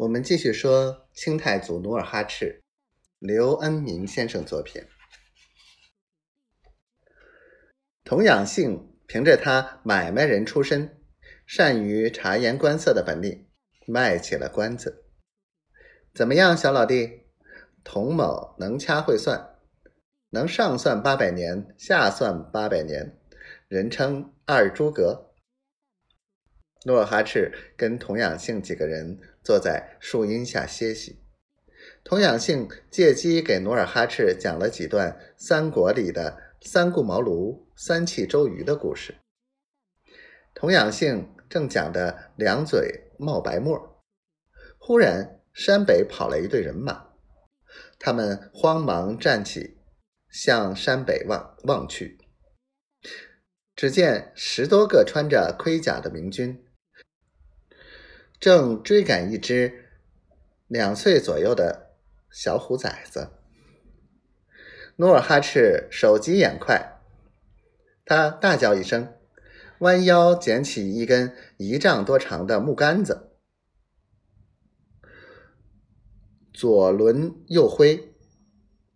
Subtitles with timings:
[0.00, 2.62] 我们继续说清太祖努尔哈赤，
[3.18, 4.82] 刘恩明先生作品。
[8.02, 11.02] 童养性凭着他买卖人出身，
[11.44, 13.46] 善于察言观色的本领，
[13.86, 15.04] 卖起了关子。
[16.14, 17.26] 怎么样，小老弟？
[17.84, 19.58] 童某能掐会算，
[20.30, 23.18] 能上算八百年，下算八百年，
[23.68, 25.29] 人称二诸葛。
[26.86, 31.18] 努尔哈赤跟童养性几个人坐在树荫下歇息，
[32.02, 39.14] 童养性借机给努尔哈赤讲了几段三国里的三顾茅庐三气周瑜的故事。
[40.54, 44.02] 童养性正讲得两嘴冒白沫，
[44.78, 47.08] 忽然山北跑来一队人马，
[47.98, 49.76] 他们慌忙站起，
[50.30, 52.18] 向山北望望去，
[53.76, 56.64] 只见十多个穿着盔甲的明军。
[58.40, 59.90] 正追赶一只
[60.66, 61.90] 两岁左右的
[62.30, 63.28] 小虎崽子，
[64.96, 67.02] 努尔哈赤手疾眼快，
[68.06, 69.12] 他大叫一声，
[69.80, 73.30] 弯腰捡起一根一丈多长的木杆子，
[76.54, 78.14] 左抡右挥，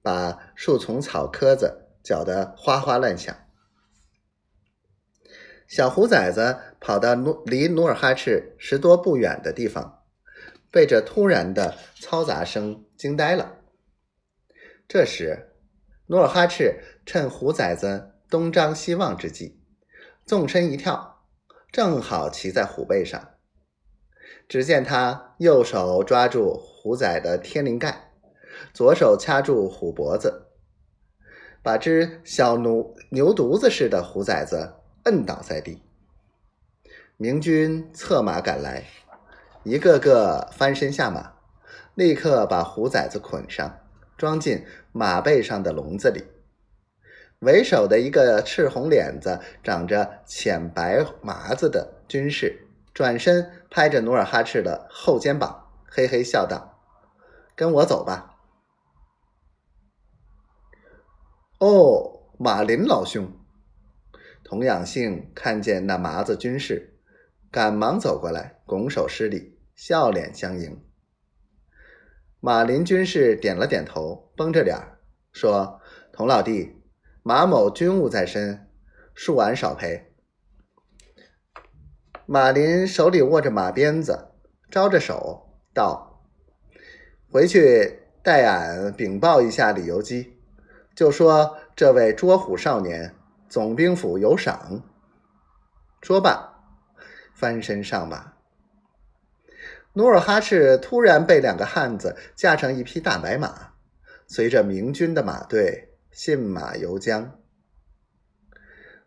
[0.00, 3.43] 把树丛草棵子搅得哗哗乱响。
[5.66, 10.02] 小虎崽子跑到努离努尔哈赤十多步远的地方，
[10.70, 13.58] 被这突然的嘈杂声惊呆了。
[14.86, 15.54] 这时，
[16.06, 19.58] 努尔哈赤趁虎崽子东张西望之际，
[20.26, 21.22] 纵身一跳，
[21.72, 23.30] 正好骑在虎背上。
[24.46, 28.12] 只见他右手抓住虎崽的天灵盖，
[28.74, 30.48] 左手掐住虎脖子，
[31.62, 34.74] 把只小牛牛犊子似的虎崽子。
[35.04, 35.82] 摁倒在地，
[37.18, 38.84] 明军策马赶来，
[39.62, 41.34] 一个个翻身下马，
[41.94, 43.80] 立刻把虎崽子捆上，
[44.16, 46.24] 装进马背上的笼子里。
[47.40, 56.80] 为首的一个赤红脸子、长着浅白麻子的军士，转身拍着努尔哈赤的后肩膀，嘿嘿笑道
[57.54, 58.36] ：“跟我走吧。”
[61.60, 63.30] 哦，马林老兄。
[64.44, 66.98] 童养性看见那麻子军士，
[67.50, 70.84] 赶忙走过来，拱手施礼，笑脸相迎。
[72.40, 74.78] 马林军士点了点头，绷着脸
[75.32, 75.80] 说
[76.12, 76.76] ：“童老弟，
[77.22, 78.68] 马某军务在身，
[79.16, 80.12] 恕俺少陪。”
[82.26, 84.28] 马林手里握着马鞭子，
[84.70, 86.22] 招着手道
[87.32, 90.38] ：“回去代俺禀报一下李由基，
[90.94, 93.14] 就说这位捉虎少年。”
[93.54, 94.82] 总兵府有赏。
[96.02, 96.60] 说罢，
[97.36, 98.32] 翻身上马。
[99.92, 103.74] 努尔哈赤突然被两个汉子驾上一匹大白马，
[104.26, 107.30] 随着明军的马队信马由缰。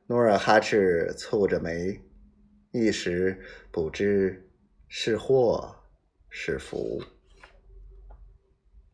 [0.05, 2.01] 努尔哈赤蹙着眉，
[2.71, 3.37] 一时
[3.69, 4.49] 不知
[4.87, 5.75] 是祸
[6.29, 7.03] 是福。